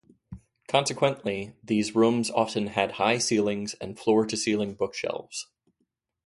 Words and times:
Consequently, 0.67 1.53
these 1.63 1.93
rooms 1.93 2.31
often 2.31 2.65
had 2.65 2.93
high 2.93 3.19
ceilings 3.19 3.75
and 3.75 3.99
floor-to-ceiling 3.99 4.73
bookshelves. 4.73 5.45